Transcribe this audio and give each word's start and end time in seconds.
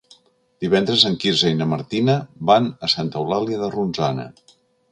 Divendres 0.63 1.03
en 1.09 1.17
Quirze 1.23 1.51
i 1.55 1.59
na 1.59 1.67
Martina 1.75 2.17
van 2.53 2.71
a 2.87 2.91
Santa 2.97 3.23
Eulàlia 3.25 3.63
de 3.65 3.73
Ronçana. 3.77 4.29